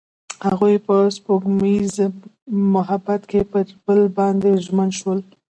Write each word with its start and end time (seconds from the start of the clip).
هغوی 0.47 0.75
په 0.87 0.95
سپوږمیز 1.17 1.93
محبت 2.75 3.21
کې 3.31 3.41
پر 3.51 3.57
بل 3.85 3.99
باندې 4.17 4.49
ژمن 4.65 4.89
شول. 4.99 5.19